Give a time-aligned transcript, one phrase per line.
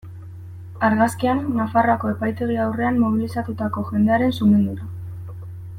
[0.87, 4.91] Argazkian, Nafarroako epaitegi aurrean mobilizatutako jendearen sumindura.